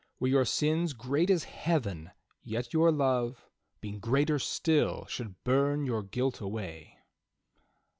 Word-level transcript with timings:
Were 0.19 0.29
your 0.29 0.45
sins 0.45 0.93
great 0.93 1.29
as 1.29 1.43
Heaven, 1.43 2.09
yet 2.41 2.73
your 2.73 2.91
love. 2.91 3.45
Being 3.81 3.99
greater 3.99 4.39
still, 4.39 5.05
should 5.07 5.43
burn 5.43 5.85
your 5.85 6.01
guilt 6.01 6.41
away. 6.41 6.97